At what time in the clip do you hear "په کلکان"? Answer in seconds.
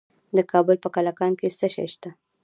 0.83-1.31